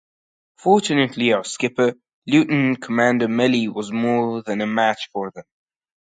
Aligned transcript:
Fortunately 0.57 1.31
our 1.31 1.43
skipper, 1.43 1.93
Lieutenant 2.25 2.81
Commander 2.81 3.27
Melly, 3.27 3.67
was 3.67 3.91
more 3.91 4.41
than 4.41 4.59
a 4.59 4.65
match 4.65 5.09
for 5.13 5.29
them. 5.29 5.43